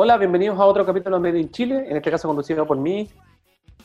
[0.00, 3.10] Hola, bienvenidos a otro capítulo de Made in Chile, en este caso conducido por mí,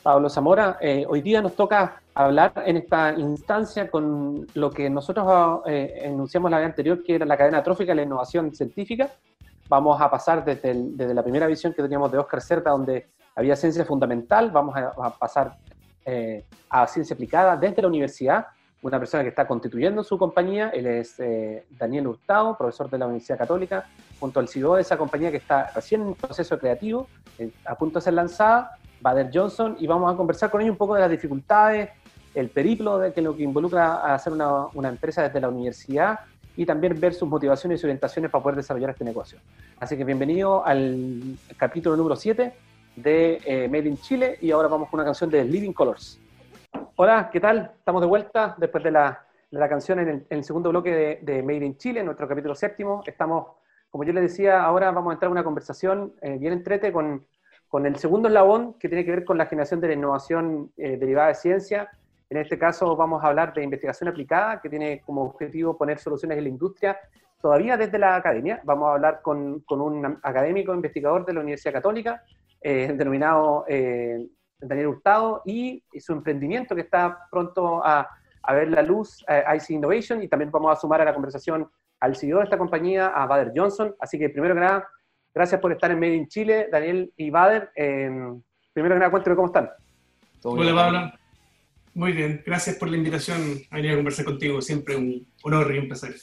[0.00, 0.78] Pablo Zamora.
[0.80, 6.52] Eh, hoy día nos toca hablar en esta instancia con lo que nosotros eh, enunciamos
[6.52, 9.10] la vez anterior, que era la cadena trófica de la innovación científica.
[9.68, 13.56] Vamos a pasar desde, desde, la primera visión que teníamos de Oscar Cerda, donde había
[13.56, 15.56] ciencia fundamental, vamos a, pasar
[16.06, 18.46] eh, a ciencia aplicada desde la universidad.
[18.82, 21.16] Una persona que está constituyendo su compañía, él es
[21.70, 23.86] Daniel Hurtado, profesor de la Universidad Católica,
[24.24, 27.08] junto al CEO de esa compañía que está recién en proceso creativo,
[27.66, 30.94] a punto de ser lanzada Bader Johnson y vamos a conversar con ellos un poco
[30.94, 31.90] de las dificultades,
[32.34, 36.20] el periplo de que lo que involucra a hacer una, una empresa desde la universidad
[36.56, 39.38] y también ver sus motivaciones y orientaciones para poder desarrollar este negocio.
[39.78, 42.54] Así que bienvenido al capítulo número 7
[42.96, 46.18] de eh, Made in Chile y ahora vamos con una canción de Living Colors.
[46.96, 47.72] Hola, ¿qué tal?
[47.76, 51.42] Estamos de vuelta después de la, de la canción en el, segundo bloque de, de,
[51.42, 53.02] Made in Chile, nuestro capítulo séptimo.
[53.04, 53.48] Estamos,
[53.94, 57.24] como yo les decía, ahora vamos a entrar en una conversación eh, bien entrete con
[57.74, 60.96] con el segundo eslabón, que tiene que ver con la generación de la innovación eh,
[60.96, 61.90] derivada de ciencia.
[62.30, 66.38] En este caso vamos a hablar de investigación aplicada, que tiene como objetivo poner soluciones
[66.38, 66.96] en la industria,
[67.42, 68.60] todavía desde la academia.
[68.62, 72.22] Vamos a hablar con, con un académico investigador de la Universidad Católica,
[72.60, 74.24] eh, denominado eh,
[74.60, 78.08] Daniel Hurtado, y, su emprendimiento que está pronto a,
[78.40, 81.68] a ver la luz, IC Innovation, y también vamos a sumar a la conversación
[82.00, 83.94] al CEO de esta compañía, a Bader Johnson.
[83.98, 84.88] Así que primero que nada,
[85.34, 87.70] Gracias por estar en Made in Chile, Daniel y Bader.
[87.74, 89.68] primero que nada, cuéntame cómo están.
[90.44, 91.12] Hola, Pablo.
[91.94, 94.62] Muy bien, gracias por la invitación a venir a conversar contigo.
[94.62, 96.14] Siempre un honor y un placer.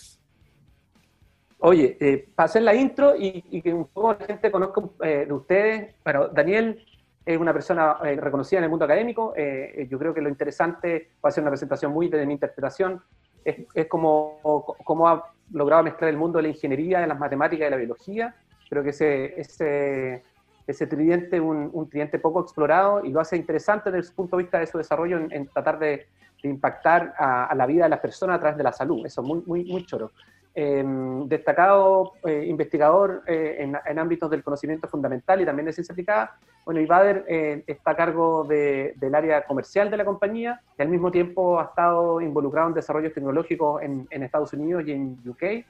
[1.59, 5.33] Oye, eh, para hacer la intro y, que un poco la gente conozca eh, de
[5.33, 6.86] ustedes, bueno, Daniel
[7.25, 9.33] es una persona eh, reconocida en el mundo académico.
[9.36, 13.02] yo creo que lo interesante va a ser una presentación muy de mi interpretación.
[13.44, 14.39] Es, es como,
[14.83, 18.36] como ha logrado mezclar el mundo de la ingeniería, de las matemáticas de la biología
[18.72, 20.24] Creo que ese, ese,
[20.66, 24.38] ese tridente es un, un, tridente poco explorado y lo hace interesante desde el punto
[24.38, 26.08] de vista de su desarrollo en, tratar de,
[26.44, 29.06] impactar a, la vida de las personas a través de la salud.
[29.06, 30.14] Eso, muy, muy, muy choro.
[30.54, 36.38] Em, destacado eh, investigador eh, en, ámbitos del conocimiento fundamental y también de ciencia aplicada.
[36.66, 40.90] Bueno, Ibader eh, está a cargo de, del área comercial de la compañía y al
[40.90, 45.66] mismo tiempo ha estado involucrado en desarrollos tecnológicos en, Estados Unidos y en UK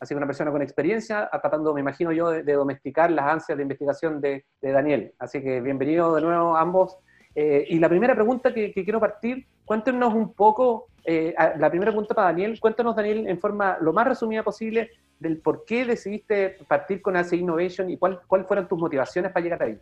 [0.00, 3.62] así que una persona con experiencia, tratando, me imagino yo, de, domesticar las ansias de
[3.62, 5.14] investigación de, Daniel.
[5.18, 6.98] Así que bienvenido de nuevo a ambos.
[7.38, 12.14] Eh, y la primera pregunta que, quiero partir, cuéntenos un poco, eh, la primera pregunta
[12.14, 17.02] para Daniel, cuéntanos Daniel en forma lo más resumida posible del por qué decidiste partir
[17.02, 19.78] con AC Innovation y cuáles fueron tus motivaciones para llegar ahí.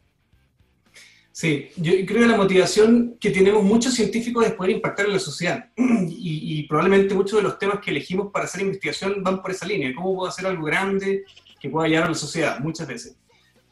[1.31, 5.19] Sí, yo creo que la motivación que tenemos muchos científicos es poder impactar en la
[5.19, 5.70] sociedad.
[6.26, 9.93] Y, probablemente muchos de los temas que elegimos para hacer investigación van por esa línea.
[9.94, 11.25] ¿Cómo puedo hacer algo grande
[11.60, 12.59] que pueda llegar a la sociedad?
[12.60, 13.16] Muchas veces.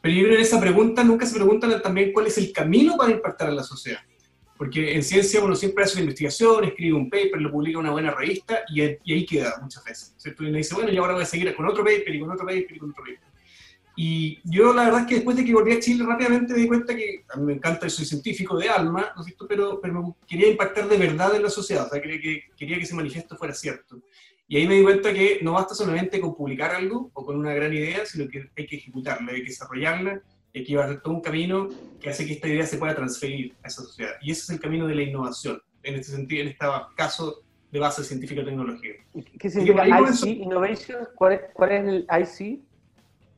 [0.03, 2.97] Pero yo creo que en esa pregunta nunca se preguntan también cuál es el camino
[2.97, 4.01] para impactar en la sociedad.
[4.57, 7.91] Porque en ciencia uno siempre hace una investigación, escribe un paper, lo publica en una
[7.91, 10.13] buena revista y, ahí queda muchas veces.
[10.17, 10.43] ¿cierto?
[10.43, 12.45] Y uno dice, bueno, y ahora voy a seguir con otro paper y con otro
[12.45, 13.19] paper y con otro paper.
[13.95, 16.67] Y yo la verdad es que después de que volví a Chile rápidamente me di
[16.67, 19.47] cuenta que a mí me encanta, soy científico de alma, ¿no es cierto?
[19.47, 22.83] Pero, pero quería impactar de verdad en la sociedad, o sea, quería que, quería que
[22.83, 24.01] ese manifiesto fuera cierto.
[24.47, 27.53] Y ahí me di cuenta que no basta solamente con publicar algo o con una
[27.53, 30.21] gran idea, sino que hay que ejecutarla, hay que desarrollarla,
[30.53, 33.67] hay que llevar todo un camino que hace que esta idea se pueda transferir a
[33.67, 34.13] esa sociedad.
[34.21, 36.65] Y ese es el camino de la innovación, en este sentido, en este
[36.95, 39.03] caso de base científica-tecnológica.
[39.39, 41.07] ¿Qué significa IC Innovation?
[41.15, 42.59] ¿Cuál es, ¿Cuál es el IC?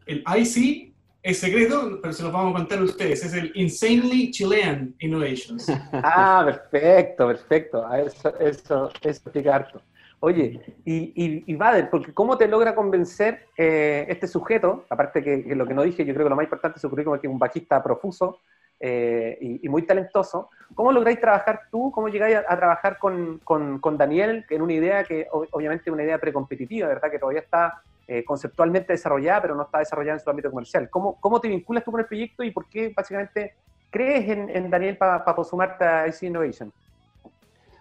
[0.07, 0.93] El IC
[1.23, 3.23] es secreto, pero se lo vamos a contar a ustedes.
[3.23, 5.67] Es el Insanely Chilean Innovations.
[5.93, 7.93] Ah, perfecto, perfecto.
[7.95, 9.81] Eso, eso, eso explica harto.
[10.19, 14.85] Oye, y, y, Bader, porque ¿cómo te logra convencer eh, este sujeto?
[14.89, 17.15] Aparte que, lo que no dije, yo creo que lo más importante es su currículum
[17.15, 18.39] es que es un bajista profuso
[18.79, 20.49] eh, y, muy talentoso.
[20.73, 21.91] ¿Cómo lográis trabajar tú?
[21.91, 26.03] ¿Cómo llegáis a, trabajar con, con, con, Daniel en una idea que obviamente es una
[26.03, 27.11] idea precompetitiva, ¿verdad?
[27.11, 30.89] Que todavía está eh, conceptualmente desarrollada, pero no está desarrollada en su ámbito comercial.
[30.89, 33.55] ¿Cómo, ¿Cómo te vinculas tú con el proyecto y por qué básicamente
[33.89, 36.71] crees en, Daniel para pa sumarte a IC Innovation?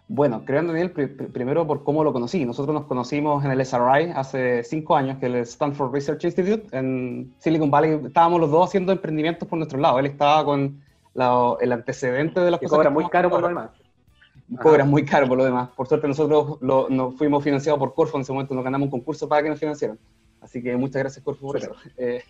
[0.07, 2.45] Bueno, creo en Daniel primero por cómo lo conocí.
[2.45, 6.67] Nosotros nos conocimos en el SRI hace cinco años, que es el Stanford Research Institute,
[6.77, 8.01] en Silicon Valley.
[8.07, 9.99] Estábamos los dos haciendo emprendimientos por nuestro lado.
[9.99, 10.83] Él estaba con
[11.15, 12.79] el antecedente de las que cosas.
[12.79, 13.71] Cobra muy caro por lo demás.
[14.61, 15.71] Cobra muy caro por lo demás.
[15.71, 19.27] Por suerte nosotros nos fuimos financiados por Corfo en ese momento, nos ganamos un concurso
[19.27, 19.99] para que nos financiaran.
[20.43, 21.73] Así que muchas gracias, Corfo, por eso.
[21.97, 22.23] Eh,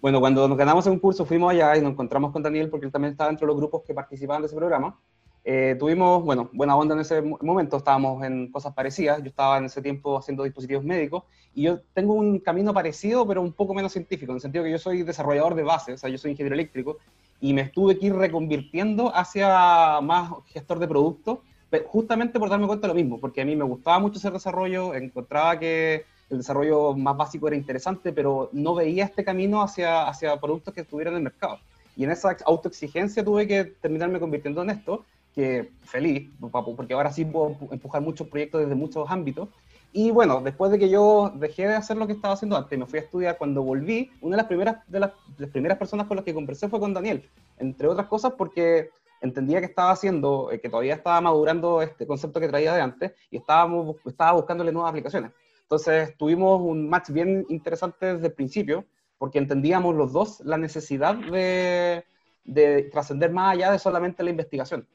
[0.00, 2.92] bueno, cuando nos ganamos un curso fuimos allá y nos encontramos con Daniel porque él
[2.92, 4.98] también estaba dentro de los grupos que participaban de ese programa.
[5.44, 9.64] Eh, tuvimos, bueno, buena onda en ese momento, estábamos en cosas parecidas, yo estaba en
[9.64, 13.92] ese tiempo haciendo dispositivos médicos y yo tengo un camino parecido, pero un poco menos
[13.92, 16.54] científico, en el sentido que yo soy desarrollador de base, o sea, yo soy ingeniero
[16.54, 16.98] eléctrico
[17.40, 21.38] y me estuve ir reconvirtiendo hacia más gestor de productos,
[21.86, 24.94] justamente por darme cuenta de lo mismo, porque a mí me gustaba mucho ese desarrollo,
[24.94, 30.38] encontraba que el desarrollo más básico era interesante, pero no veía este camino hacia, hacia
[30.38, 31.58] productos que estuvieran en el mercado.
[31.96, 36.30] Y en esa autoexigencia tuve que terminarme convirtiendo en esto, que feliz,
[36.76, 39.48] porque ahora sí puedo empujar muchos proyectos desde muchos ámbitos.
[39.92, 42.86] Y bueno, después de que yo dejé de hacer lo que estaba haciendo antes, me
[42.86, 45.12] fui a estudiar, cuando volví, una de las primeras, de las,
[45.52, 48.90] primeras personas con las que conversé fue con Daniel, entre otras cosas porque
[49.20, 53.12] entendía que estaba haciendo, eh, que todavía estaba madurando este concepto que traía de antes
[53.30, 55.30] y estábamos, estaba buscándole nuevas aplicaciones.
[55.62, 58.86] Entonces tuvimos un match bien interesante desde el principio,
[59.18, 62.04] porque entendíamos los dos la necesidad de,
[62.44, 64.86] de trascender más allá de solamente la investigación.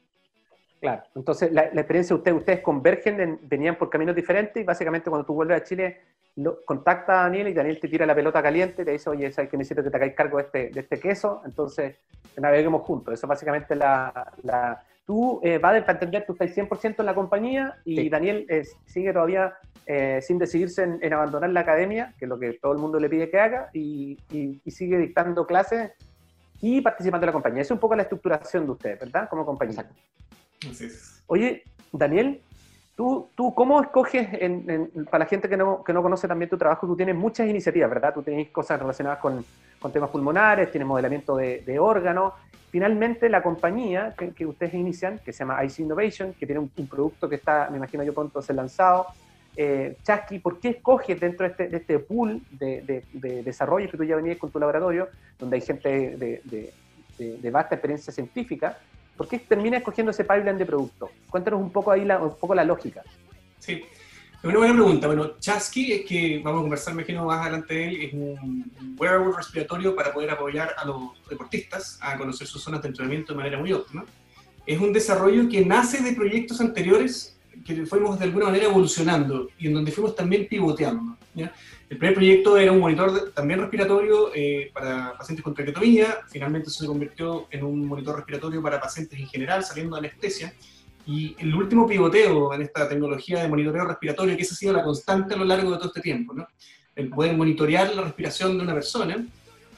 [0.79, 5.25] Claro, entonces la, experiencia de ustedes, ustedes convergen, venían por caminos diferentes y básicamente cuando
[5.25, 6.01] tú vuelves a Chile,
[6.35, 9.49] lo, contacta a Daniel y Daniel te tira la pelota caliente, te dice, oye, ¿sabes
[9.49, 11.41] que necesito que te hagáis cargo de este, de este queso?
[11.45, 11.95] Entonces
[12.37, 13.13] naveguemos juntos.
[13.13, 14.31] Eso básicamente la...
[14.43, 18.45] la tú, eh, para entender, tú estás 100% en la compañía y Daniel
[18.85, 22.77] sigue todavía eh, sin decidirse en, abandonar la academia, que es lo que todo el
[22.77, 25.93] mundo le pide que haga, y, y sigue dictando clases
[26.61, 27.61] y participando en la compañía.
[27.61, 29.29] Esa es un poco la estructuración de ustedes, ¿verdad?
[29.29, 29.81] Como compañía.
[29.81, 29.95] Exacto.
[31.27, 32.41] Oye, Daniel,
[32.95, 34.27] ¿tú, tú cómo escoges,
[35.09, 37.89] para la gente que no, que no conoce también tu trabajo, tú tienes muchas iniciativas,
[37.89, 38.13] ¿verdad?
[38.13, 39.45] Tú tienes cosas relacionadas con,
[39.79, 42.33] con temas pulmonares, tienes modelamiento de, de órganos.
[42.69, 46.69] Finalmente, la compañía que, que, ustedes inician, que se llama IC Innovation, que tiene un,
[46.87, 49.07] producto que está, me imagino yo, pronto a ser lanzado,
[49.55, 53.97] eh, Chasqui, ¿por qué escoges dentro de este, de este pool de, de, desarrollo que
[53.97, 55.07] tú ya venías con tu laboratorio,
[55.39, 56.71] donde hay gente de,
[57.17, 58.77] de, vasta experiencia científica,
[59.17, 61.09] ¿Por qué termina escogiendo ese pipeline de producto?
[61.29, 63.03] Cuéntanos un poco ahí la, un poco la lógica.
[63.57, 65.07] Sí, es una buena pregunta.
[65.07, 68.95] Bueno, Chasky, es que vamos a conversar, me imagino, más adelante de él, es un
[68.99, 73.37] wearable respiratorio para poder apoyar a los deportistas a conocer sus zonas de entrenamiento de
[73.37, 74.05] manera muy óptima.
[74.65, 79.67] Es un desarrollo que nace de proyectos anteriores que fuimos de alguna manera evolucionando y
[79.67, 81.17] en donde fuimos también pivoteando.
[81.35, 86.85] El primer proyecto era un monitor también respiratorio eh, para pacientes con traqueotomía, finalmente se
[86.85, 90.53] convirtió en un monitor respiratorio para pacientes en general, saliendo de anestesia.
[91.05, 94.83] Y el último pivoteo en esta tecnología de monitoreo respiratorio, que esa ha sido la
[94.83, 96.47] constante a lo largo de todo este tiempo, ¿no?
[96.97, 99.25] el poder monitorear la respiración de una persona,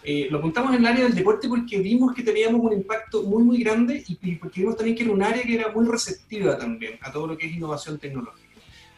[0.04, 3.44] eh, lo apuntamos en el área del deporte porque vimos que teníamos un impacto muy,
[3.44, 6.98] muy grande y, porque vimos también que era un área que era muy receptiva también
[7.02, 8.48] a todo lo que es innovación tecnológica.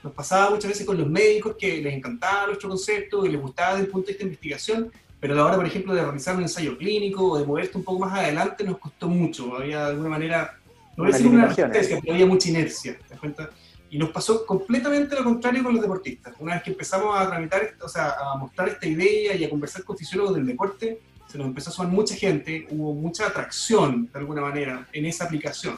[0.03, 3.71] Nos pasaba muchas veces con los médicos que les encantaba nuestro concepto, que les gustaba
[3.71, 6.35] desde el punto de vista de investigación, pero a la hora, por ejemplo, de realizar
[6.35, 9.55] un ensayo clínico o de moverte un poco más adelante nos costó mucho.
[9.55, 10.57] Había de alguna manera,
[10.97, 12.97] no voy a decir una resistencia, pero había mucha inercia.
[12.97, 13.49] ¿te das cuenta?
[13.91, 16.33] Y nos pasó completamente lo contrario con los deportistas.
[16.39, 19.83] Una vez que empezamos a tramitar, o sea, a mostrar esta idea y a conversar
[19.83, 24.17] con fisiólogos del deporte, se nos empezó a sumar mucha gente, hubo mucha atracción, de
[24.17, 25.77] alguna manera, en esa aplicación.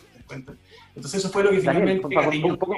[0.96, 2.06] Entonces eso fue lo que finalmente...
[2.46, 2.76] un poco,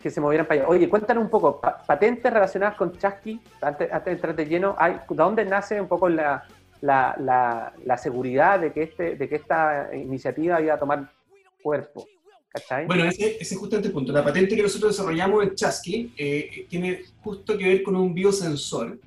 [0.00, 0.68] que se movieran para allá.
[0.68, 5.16] Oye, cuéntanos un poco, patentes relacionadas con Chasqui, antes, de entrar de lleno, hay, ¿de
[5.16, 6.44] dónde nace un poco la,
[6.80, 11.10] la, la, seguridad de que, este, de que esta iniciativa iba a tomar
[11.60, 12.06] cuerpo?
[12.86, 14.12] Bueno, ese, es justamente el punto.
[14.12, 18.98] La patente que nosotros desarrollamos en Chasqui eh, tiene justo que ver con un biosensor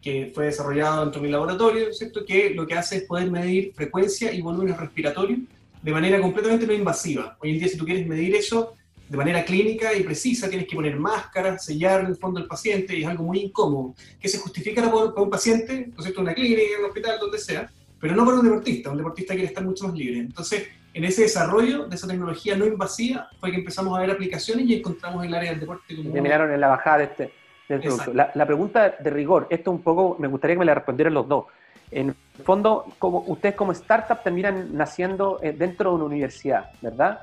[0.00, 2.24] que fue desarrollado dentro de mi laboratorio, ¿cierto?
[2.24, 5.40] que lo que hace es poder medir frecuencia y volúmenes respiratorios
[5.80, 7.36] de manera completamente no invasiva.
[7.40, 8.74] Hoy en día, si tú quieres medir eso
[9.08, 13.02] de manera clínica y precisa, tienes que poner máscara, sellar el fondo del paciente, y
[13.02, 16.34] es algo muy incómodo, que se justifica para un paciente, ¿no es cierto?, en una
[16.34, 17.70] clínica, en un hospital, donde sea,
[18.00, 18.90] pero no para un deportista.
[18.90, 20.20] Un deportista quiere estar mucho más libre.
[20.20, 24.64] Entonces, en ese desarrollo de esa tecnología no invasiva fue que empezamos a ver aplicaciones
[24.66, 26.10] y encontramos el área del deporte como...
[26.10, 27.32] Me miraron en la bajada de este,
[27.66, 28.14] producto.
[28.14, 31.46] La, pregunta de rigor, esto un poco, me gustaría que me la respondieran los dos.
[31.90, 37.22] En el fondo, como, ustedes como startup terminan naciendo eh, dentro de una universidad, ¿verdad?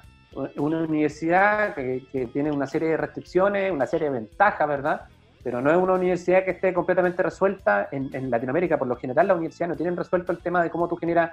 [0.58, 5.02] Una universidad que, tiene una serie de restricciones, una serie de ventajas, ¿verdad?
[5.44, 8.78] Pero no es una universidad que esté completamente resuelta en, en Latinoamérica.
[8.78, 11.32] Por lo general, las universidades no tienen resuelto el tema de cómo tú generas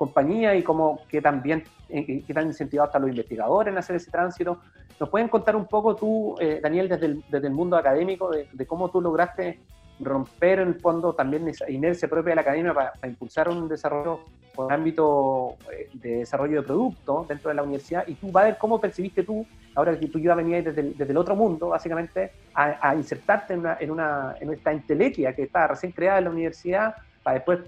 [0.00, 3.96] compañía y cómo, qué tan bien, eh, qué tan incentivados están los investigadores en hacer
[3.96, 4.58] ese tránsito.
[4.98, 8.66] ¿Nos pueden contar un poco tú, eh, Daniel, desde el, desde el, mundo académico, de,
[8.66, 9.60] cómo tú lograste
[9.98, 14.20] romper en el fondo también esa inercia propia de la academia para, impulsar un desarrollo
[14.56, 18.08] un ámbito eh, de desarrollo de producto dentro de la universidad?
[18.08, 21.12] Y tú, a ver cómo percibiste tú, ahora que tú ya venías desde el, desde
[21.12, 25.66] el otro mundo, básicamente, a, insertarte en, una, en, una, en esta intelequia que está
[25.66, 27.60] recién creada en la universidad para después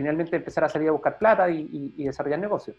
[0.00, 2.76] finalmente empezar a salir a buscar plata y, desarrollar negocios.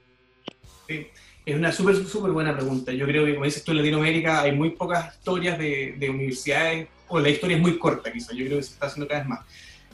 [0.87, 1.07] Sí.
[1.45, 2.91] Es una súper, súper buena pregunta.
[2.91, 6.87] Yo creo que, como dices tú, en Latinoamérica hay muy pocas historias de, de universidades,
[7.07, 8.35] o la historia es muy corta, quizás.
[8.35, 9.39] Yo creo que se está haciendo cada vez más.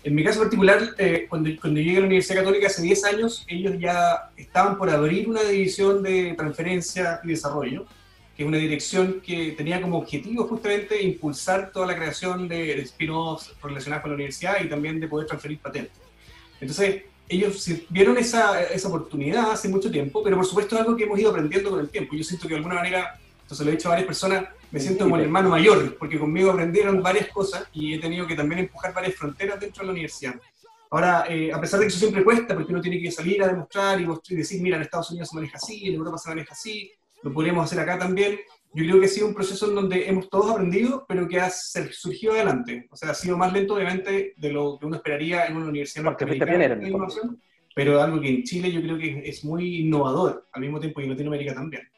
[0.03, 3.45] En mi caso particular, eh, cuando, cuando llegué a la Universidad Católica hace 10 años,
[3.47, 7.85] ellos ya estaban por abrir una división de transferencia y desarrollo,
[8.35, 12.81] que es una dirección que tenía como objetivo justamente impulsar toda la creación de, de
[12.83, 15.97] spin-offs relacionados con la universidad y también de poder transferir patentes.
[16.61, 21.03] Entonces, ellos vieron esa, esa oportunidad hace mucho tiempo, pero por supuesto es algo que
[21.03, 22.15] hemos ido aprendiendo con el tiempo.
[22.15, 24.79] Yo siento que de alguna manera, esto se lo he dicho a varias personas, me
[24.79, 28.59] siento como el hermano mayor, porque conmigo aprendieron varias cosas y he tenido que también
[28.59, 30.35] empujar varias fronteras dentro de la universidad.
[30.89, 33.47] Ahora, eh, a pesar de que eso siempre cuesta, porque uno tiene que salir a
[33.47, 36.91] demostrar y decir, mira, en Estados Unidos se maneja así, en Europa se maneja así,
[37.23, 38.39] lo podríamos hacer acá también.
[38.77, 41.49] Yo creo que ha sido un proceso en donde hemos todos aprendido, pero que ha
[41.49, 42.87] surgido adelante.
[42.91, 46.03] O sea, ha sido más lento, obviamente, de lo que uno esperaría en una universidad
[46.03, 47.41] norteamericana de innovación,
[47.73, 51.05] pero algo que en Chile yo creo que es muy innovador, al mismo tiempo y
[51.05, 51.89] en Latinoamérica también.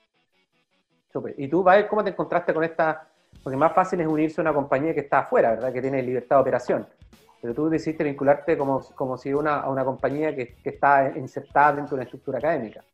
[1.12, 1.36] Super.
[1.38, 3.09] ¿Y tú, Bael, cómo te encontraste con esta?
[3.43, 5.74] Porque más fácil es unirse a una compañía que está afuera, ¿verdad?
[5.74, 6.88] Que tiene libertad de operación.
[7.41, 11.74] Pero tú decidiste vincularte como, como si una, a una compañía que, que está insertada
[11.74, 12.86] dentro de una estructura académica.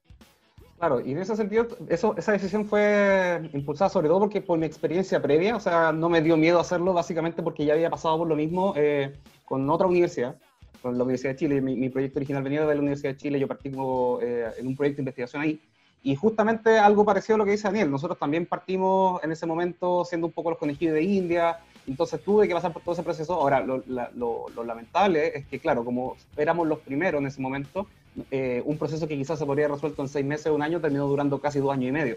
[0.77, 4.65] Claro, y en ese sentido, eso, esa decisión fue impulsada sobre todo porque por mi
[4.65, 8.27] experiencia previa, o sea, no me dio miedo hacerlo básicamente porque ya había pasado por
[8.27, 9.13] lo mismo eh,
[9.46, 10.36] con otra universidad,
[10.82, 11.62] con la Universidad de Chile.
[11.62, 14.75] Mi, mi, proyecto original venía de la Universidad de Chile, yo partimos eh, en un
[14.75, 15.62] proyecto de investigación ahí.
[16.03, 20.05] Y justamente algo parecido a lo que dice Daniel, nosotros también partimos en ese momento
[20.05, 23.34] siendo un poco los conejillos de India, entonces tuve que pasar por todo ese proceso.
[23.34, 27.88] Ahora, lo, lo, lo, lamentable es que, claro, como éramos los primeros en ese momento,
[28.31, 30.79] eh, un proceso que quizás se podría haber resuelto en seis meses o un año
[30.81, 32.15] terminó durando casi dos años y medio.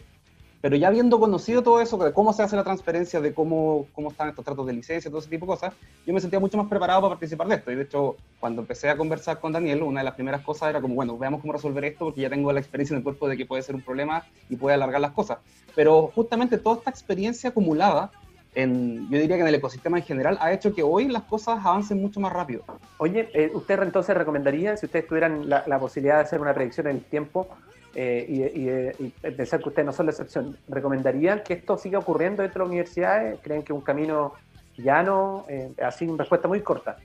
[0.60, 4.10] Pero ya habiendo conocido todo eso, de cómo se hace la transferencia, de cómo, cómo
[4.10, 5.72] están estos tratos de licencia, todo ese tipo de cosas,
[6.04, 7.70] yo me sentía mucho más preparado para participar de esto.
[7.70, 10.80] Y de hecho, cuando empecé a conversar con Daniel, una de las primeras cosas era
[10.80, 13.36] como, bueno, veamos cómo resolver esto, porque ya tengo la experiencia en el cuerpo de
[13.36, 15.38] que puede ser un problema y puede alargar las cosas.
[15.76, 18.10] Pero justamente toda esta experiencia acumulada,
[18.58, 21.64] en, yo diría que en el ecosistema en general, ha hecho que hoy las cosas
[21.64, 22.64] avancen mucho más rápido.
[22.96, 26.88] Oye, eh, ¿usted entonces recomendaría, si ustedes tuvieran la, la posibilidad de hacer una predicción
[26.88, 27.48] en el tiempo,
[27.94, 32.00] eh, y, y, y, pensar que ustedes no son la excepción, ¿recomendarían que esto siga
[32.00, 33.38] ocurriendo dentro de las universidades?
[33.42, 34.34] ¿Creen que un camino
[34.76, 35.46] llano?
[35.48, 36.96] Eh, así, una respuesta muy corta.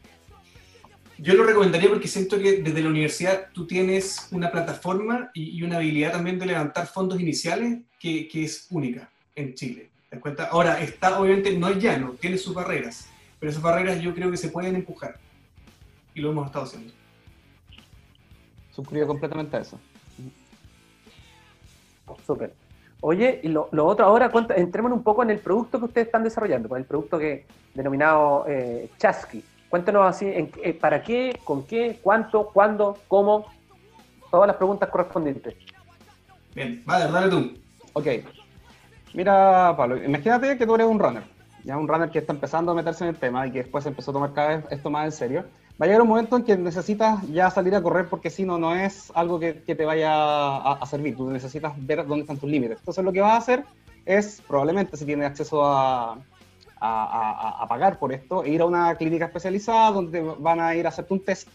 [1.20, 5.62] Yo lo recomendaría porque siento que desde la universidad tú tienes una plataforma y, y
[5.62, 9.93] una habilidad también de levantar fondos iniciales que, que es única en Chile.
[10.14, 10.46] ¿Te das cuenta?
[10.52, 14.38] Ahora, está, obviamente no es llano, tiene sus barreras, pero esas barreras yo creo que
[14.38, 15.16] se pueden empujar.
[16.14, 16.94] Y lo hemos estado haciendo.
[18.70, 19.80] Suscribo completamente a eso.
[22.28, 22.54] Súper.
[23.02, 26.24] Oye, y lo, lo, otro ahora, entremos un poco en el producto que ustedes están
[26.24, 29.44] desarrollando, con el producto que denominado eh, Chasqui.
[29.68, 33.48] Cuéntanos así, en, eh, ¿para qué, con qué, cuánto, cuándo, cómo?
[34.30, 35.56] Todas las preguntas correspondientes.
[36.54, 37.54] Bien, vale, dale tú.
[37.94, 38.08] Ok.
[39.14, 41.24] Mira, Pablo, imagínate que tú eres un runner,
[41.64, 44.12] ya un runner que está empezando a meterse en el tema y que después empezó
[44.12, 45.46] a tomar cada vez esto más en serio
[45.82, 48.58] va a llegar un momento en que necesitas ya salir a correr porque si no,
[48.58, 51.16] no es algo que, te vaya a, servir.
[51.16, 52.80] Tú necesitas ver dónde están tus límites.
[52.80, 53.64] Entonces, lo que vas a hacer
[54.06, 56.18] es, probablemente, si tienes acceso a,
[57.68, 61.24] pagar por esto, ir a una clínica especializada donde van a ir a hacerte un
[61.24, 61.48] test.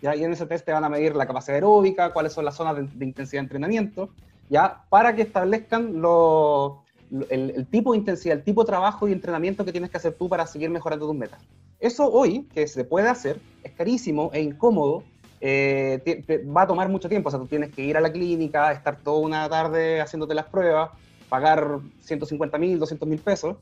[0.00, 0.14] ¿ya?
[0.14, 2.76] Y en ese test te van a medir la capacidad aeróbica, cuáles son las zonas
[2.76, 4.10] de, de intensidad de entrenamiento,
[4.48, 6.85] ya para que establezcan los
[7.30, 10.14] el, el, tipo de intensidad, el tipo de trabajo y entrenamiento que tienes que hacer
[10.14, 11.40] tú para seguir mejorando tus metas.
[11.78, 15.02] Eso hoy, que se puede hacer, es carísimo e incómodo,
[15.40, 18.00] eh, te, te va a tomar mucho tiempo, o sea, tú tienes que ir a
[18.00, 20.90] la clínica, estar toda una tarde haciéndote las pruebas,
[21.28, 23.56] pagar 150 mil, 200 mil pesos.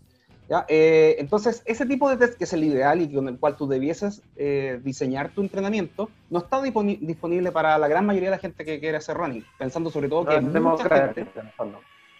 [0.48, 0.64] ¿ya?
[0.68, 3.66] Eh, entonces, ese tipo de test que es el ideal y con el cual tú
[3.66, 8.64] debieses eh, diseñar tu entrenamiento, no está disponible para la gran mayoría de la gente
[8.64, 10.40] que quiere hacer running, pensando sobre todo que...
[10.40, 11.26] No, mucha gente,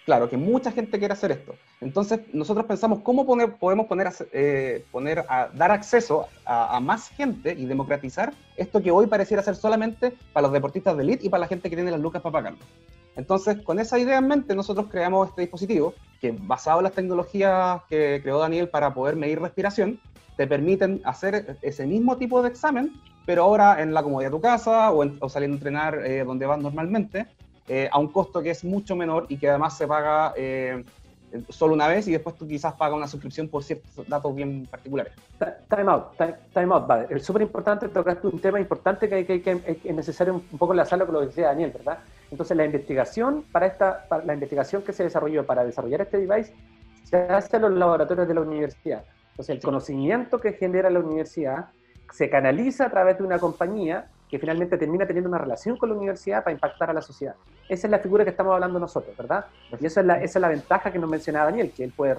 [0.05, 1.55] Claro, que mucha gente quiere hacer esto.
[1.81, 7.09] Entonces, nosotros pensamos cómo poner, podemos poner, eh, poner a, dar acceso a, a, más
[7.09, 11.31] gente y democratizar esto que hoy pareciera ser solamente para los deportistas de elite y
[11.31, 12.59] para la gente que tiene las lucas para pagarlo.
[13.17, 17.81] Entonces, con esa idea en mente, nosotros creamos este dispositivo que, basado en las tecnologías
[17.89, 20.01] que creó Daniel para poder medir respiración,
[20.37, 22.93] te permiten hacer ese mismo tipo de examen,
[23.25, 26.25] pero ahora en la comodidad de tu casa o, en, o saliendo a entrenar eh,
[26.25, 27.27] donde vas normalmente,
[27.69, 30.85] eh, a un costo que es mucho menor y que además se paga eh,
[31.49, 35.13] solo una vez y después tú quizás pagas una suscripción por ciertos datos bien particulares.
[35.69, 37.07] Time out, time, time out, vale.
[37.11, 41.07] Es súper importante, tocaste un tema importante que, que, que, es necesario un poco enlazarlo
[41.07, 41.99] con lo que decía Daniel, ¿verdad?
[42.31, 46.55] Entonces la investigación para esta, para la investigación que se desarrolló para desarrollar este device
[47.05, 49.05] se hace en los laboratorios de la universidad.
[49.31, 51.67] Entonces el conocimiento que genera la universidad
[52.13, 55.97] se canaliza a través de una compañía que finalmente termina teniendo una relación con la
[55.97, 57.35] universidad para impactar a la sociedad.
[57.69, 59.47] Esa es la figura que estamos hablando nosotros, ¿verdad?
[59.81, 62.17] Y esa es la, ventaja que nos mencionaba Daniel, que él puede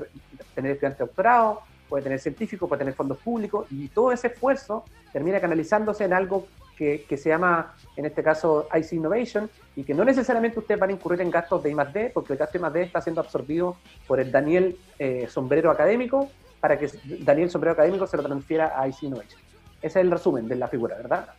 [0.55, 4.83] tener estudiante doctorado, puede tener científico, puede tener fondos públicos, y todo ese esfuerzo
[5.13, 9.93] termina canalizándose en algo que, que, se llama, en este caso, IC Innovation, y que
[9.93, 12.81] no necesariamente ustedes van a incurrir en gastos de I+.D., porque el gasto de I+.D.
[12.81, 18.17] está siendo absorbido por el Daniel eh, Sombrero Académico, para que Daniel Sombrero Académico se
[18.17, 19.39] lo transfiera a IC Innovation.
[19.81, 21.29] Ese es el resumen de la figura, ¿verdad?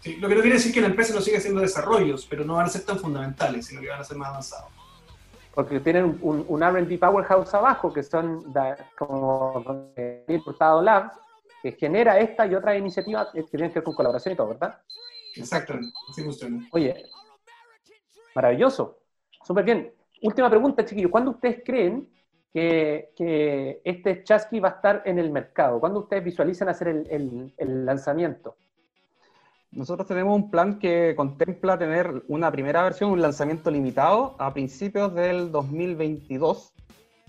[0.00, 2.54] Sí, lo que no quiere decir que la empresa no siga haciendo desarrollos, pero no
[2.54, 4.70] van a ser tan fundamentales, sino que van a ser más avanzados.
[5.54, 8.52] Porque tienen un, un RD Powerhouse abajo, que son
[8.96, 11.12] como el Portado Lab,
[11.62, 14.80] que genera esta y otras iniciativas que tienen que ver con colaboración y todo, ¿verdad?
[15.36, 16.66] Exactamente, así funciona.
[16.72, 17.04] Oye,
[18.34, 19.00] maravilloso,
[19.44, 19.92] súper bien.
[20.22, 21.10] Última pregunta, chiquillos.
[21.10, 22.08] ¿Cuándo ustedes creen
[22.52, 25.80] que, que, este chasqui va a estar en el mercado?
[25.80, 28.56] ¿Cuándo ustedes visualizan hacer el, el, el lanzamiento?
[29.72, 35.14] Nosotros tenemos un plan que contempla tener una primera versión, un lanzamiento limitado a principios
[35.14, 36.72] del 2022.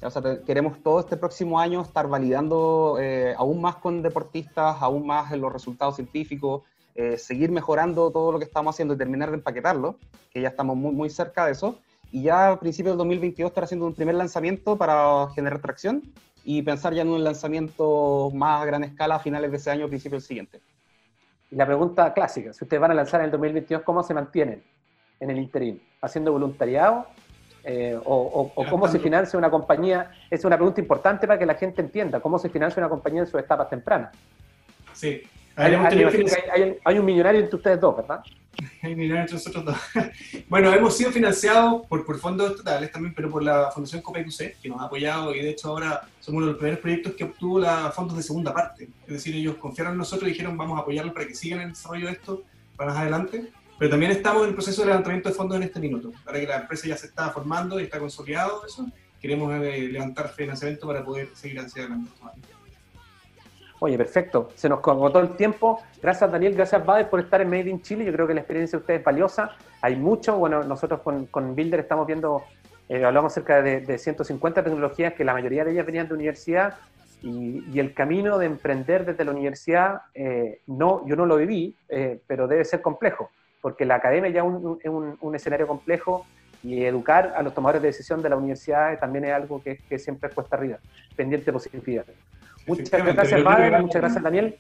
[0.02, 5.06] O sea, queremos todo este próximo año estar validando eh, aún más con deportistas, aún
[5.06, 6.64] más en los resultados científicos,
[6.96, 9.98] eh, seguir mejorando todo lo que estamos haciendo y terminar de empaquetarlo,
[10.32, 11.78] que ya estamos muy, muy cerca de eso.
[12.12, 16.12] Y ya a principios del 2022 estar haciendo un primer lanzamiento para generar tracción
[16.44, 19.88] y pensar ya en un lanzamiento más a gran escala a finales de ese año,
[19.88, 20.71] principios del siguiente.
[21.52, 24.64] Y la pregunta clásica, si ustedes van a lanzar en el 2022, ¿cómo se mantienen
[25.20, 25.82] en el interín?
[26.02, 27.06] ¿Haciendo voluntariado?
[27.64, 30.12] Eh, o, o, cómo se financia una compañía?
[30.30, 33.28] Es una pregunta importante para que la gente entienda, ¿cómo se financia una compañía en
[33.28, 34.16] sus etapas tempranas?
[34.94, 35.22] Sí.
[35.56, 38.24] Hay, hay, hay, un millonario entre ustedes dos, ¿verdad?
[38.82, 40.04] Hay millonarios entre nosotros dos.
[40.50, 44.70] bueno, hemos sido financiados por, por fondos estatales también, pero por la Fundación COPEQC, que
[44.70, 47.60] nos ha apoyado y de hecho ahora somos uno de los primeros proyectos que obtuvo
[47.60, 48.90] la, fondos de segunda parte.
[49.08, 51.70] Es decir, ellos confiaron en nosotros y dijeron vamos a apoyarlos para que sigan el
[51.70, 52.44] desarrollo de esto
[52.76, 53.52] para más adelante.
[53.78, 56.46] Pero también estamos en el proceso de levantamiento de fondos en este minuto, para que
[56.46, 58.88] la empresa ya se está formando y está consolidado eso.
[59.20, 62.12] Queremos eh, levantar financiamiento para poder seguir hacia adelante.
[63.84, 64.50] Oye, perfecto.
[64.54, 65.82] Se nos agotó el tiempo.
[66.04, 66.54] Gracias, Daniel.
[66.54, 68.06] Gracias, Bader, por estar en Made in Chile.
[68.06, 69.56] Yo creo que la experiencia de ustedes es valiosa.
[69.82, 70.38] Hay mucho.
[70.38, 72.44] Bueno, nosotros con, con Builder estamos viendo,
[72.88, 76.76] eh, hablamos cerca de, de, 150 tecnologías que la mayoría de ellas venían de universidad.
[77.24, 82.22] Y, el camino de emprender desde la universidad, eh, no, yo no lo viví, eh,
[82.28, 86.28] pero debe ser complejo, porque la academia ya es un, escenario complejo
[86.62, 89.98] y educar a los tomadores de decisión de la universidad también es algo que, que
[89.98, 90.78] siempre cuesta arriba,
[91.16, 92.16] pendiente de posibilidades.
[92.80, 94.56] Muchas gracias, Bader, muchas gracias, Daniel.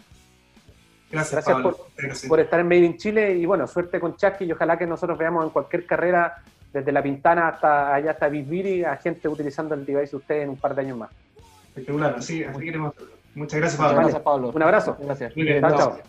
[1.12, 1.78] Gracias, gracias Pablo.
[1.78, 2.30] Por, gracias.
[2.30, 5.18] por, estar en Made in Chile y bueno, suerte con Chasqui y ojalá que nosotros
[5.18, 9.86] veamos en cualquier carrera, desde La Pintana hasta allá hasta Bisbiri, a gente utilizando el
[9.86, 11.10] device de ustedes en un par de años más.
[11.68, 12.94] Espectacular, así, así queremos.
[13.36, 13.94] Muchas gracias, Pablo.
[13.94, 14.52] Muchas gracias, Pablo.
[14.54, 14.98] Un abrazo.
[15.00, 15.34] Gracias.
[15.36, 15.78] Bien, chao.
[15.78, 16.00] chao.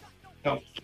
[0.42, 0.82] chao.